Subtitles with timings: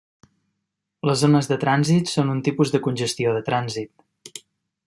[1.09, 4.43] Les ones de trànsit són un tipus de congestió de trànsit.